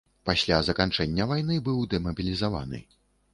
[0.27, 2.83] Пасля заканчэння вайны быў дэмабілізаваны.